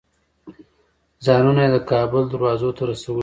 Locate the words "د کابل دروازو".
1.75-2.69